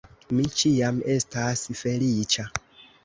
Mi 0.35 0.45
ĉiam 0.61 1.03
estas 1.17 1.63
feliĉa 1.83 2.47